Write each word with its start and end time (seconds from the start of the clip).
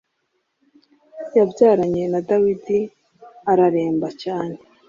yabyaranye 1.37 2.03
na 2.11 2.19
dawidi 2.27 2.79
araremba 3.51 4.07
cyane 4.21 4.55